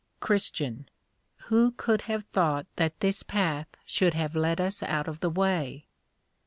_CHR. 0.79 0.87
Who 1.45 1.73
could 1.73 2.01
have 2.09 2.23
thought 2.23 2.65
that 2.77 2.99
this 3.01 3.21
Path 3.21 3.67
should 3.85 4.15
have 4.15 4.35
led 4.35 4.59
us 4.59 4.81
out 4.81 5.07
of 5.07 5.19
the 5.19 5.29
way? 5.29 5.85